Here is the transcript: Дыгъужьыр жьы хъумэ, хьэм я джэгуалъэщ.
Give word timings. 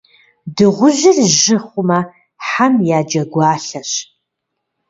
Дыгъужьыр 0.55 1.17
жьы 1.39 1.57
хъумэ, 1.65 1.99
хьэм 2.47 2.73
я 2.97 2.99
джэгуалъэщ. 3.09 3.91